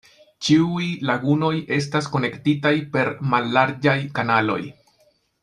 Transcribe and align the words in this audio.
Ĉiuj 0.45 0.85
lagunoj 1.09 1.51
estas 1.77 2.07
konektitaj 2.15 2.73
per 2.97 3.13
mallarĝaj 3.35 3.97
kanaloj. 4.19 4.61